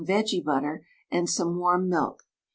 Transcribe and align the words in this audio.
Vegebutter, 0.03 0.79
and 1.11 1.29
some 1.29 1.59
warm 1.59 1.87
milk. 1.87 2.23